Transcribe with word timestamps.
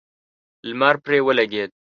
لمر 0.67 0.95
پرې 1.03 1.19
ولګېد. 1.25 1.71